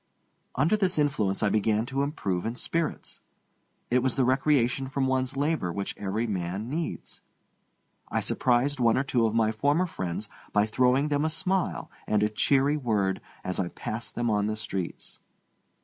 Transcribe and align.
Under 0.55 0.75
this 0.75 0.97
influence 0.97 1.43
I 1.43 1.49
began 1.49 1.85
to 1.85 2.01
improve 2.01 2.43
in 2.43 2.55
spirits. 2.55 3.19
It 3.91 4.01
was 4.01 4.15
the 4.15 4.25
recreation 4.25 4.87
from 4.87 5.05
one's 5.05 5.37
labor 5.37 5.71
which 5.71 5.95
every 5.95 6.25
man 6.25 6.71
needs. 6.71 7.21
I 8.09 8.19
surprised 8.21 8.79
one 8.79 8.97
or 8.97 9.03
two 9.03 9.27
of 9.27 9.35
my 9.35 9.51
former 9.51 9.85
friends 9.85 10.27
by 10.53 10.65
throwing 10.65 11.09
them 11.09 11.23
a 11.23 11.29
smile 11.29 11.91
and 12.07 12.23
a 12.23 12.29
cheery 12.29 12.77
word 12.77 13.21
as 13.43 13.59
I 13.59 13.67
passed 13.67 14.15
them 14.15 14.27
on 14.31 14.47
the 14.47 14.57
streets. 14.57 15.19